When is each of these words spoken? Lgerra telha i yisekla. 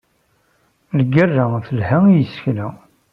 Lgerra 0.99 1.45
telha 1.67 1.97
i 2.07 2.11
yisekla. 2.15 2.67